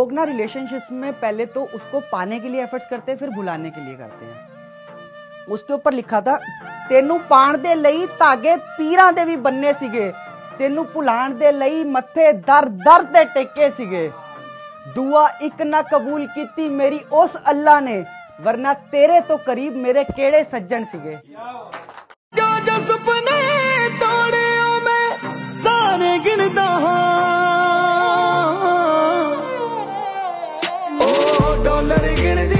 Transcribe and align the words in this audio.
लोग 0.00 0.11
ना 0.13 0.23
रिलेशनशिप 0.23 0.91
में 0.93 1.11
पहले 1.13 1.45
तो 1.47 1.61
उसको 1.75 1.99
पाने 2.11 2.39
के 2.39 2.49
लिए 2.49 2.61
एफर्ट्स 2.63 2.85
करते 2.89 3.11
हैं 3.11 3.17
फिर 3.19 3.29
भुलाने 3.29 3.69
के 3.69 3.81
लिए 3.81 3.95
करते 3.95 4.25
हैं 4.25 5.47
उसके 5.47 5.73
ऊपर 5.73 5.93
लिखा 5.93 6.21
था 6.21 6.37
ਤੈਨੂੰ 6.89 7.19
ਪਾਣ 7.21 7.57
ਦੇ 7.57 7.73
ਲਈ 7.75 8.05
ਧਾਗੇ 8.19 8.55
ਪੀਰਾਂ 8.77 9.11
ਦੇ 9.13 9.25
ਵੀ 9.25 9.35
ਬੰਨੇ 9.37 9.73
ਸੀਗੇ 9.73 10.11
ਤੈਨੂੰ 10.59 10.85
ਭੁਲਾਣ 10.93 11.33
ਦੇ 11.35 11.51
ਲਈ 11.51 11.83
ਮੱਥੇ 11.87 12.31
ਦਰ 12.47 12.65
ਦਰ 12.79 13.03
ਤੇ 13.13 13.23
ਟੇਕੇ 13.33 13.69
ਸੀਗੇ 13.71 14.09
ਦੁਆ 14.95 15.27
ਇੱਕ 15.41 15.61
ਨਾ 15.63 15.81
ਕਬੂਲ 15.91 16.25
ਕੀਤੀ 16.35 16.67
ਮੇਰੀ 16.71 16.99
ਉਸ 17.13 17.35
ਅੱਲਾ 17.49 17.79
ਨੇ 17.81 18.03
ਵਰਨਾ 18.41 18.73
ਤੇਰੇ 18.91 19.19
ਤੋਂ 19.27 19.37
ਕਰੀਬ 19.45 19.75
ਮੇਰੇ 19.77 20.03
ਕਿਹੜੇ 20.05 20.43
ਸੱਜਣ 20.51 20.85
ਸੀਗੇ 20.91 21.17
ਜੋ 22.33 22.47
ਜੋ 22.61 22.81
ਸੁਪਨੇ 22.87 23.39
ਤੋੜਿਓ 23.99 24.79
ਮੈਂ 24.81 25.07
ਸਾਰੇ 25.63 26.17
ਗਿਣਦਾ 26.25 26.67
ਡਾਲਰ 31.64 32.06
ਗਿਣਦੀ 32.16 32.59